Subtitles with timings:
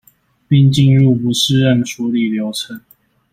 [0.49, 2.81] 並進入不適任處理流程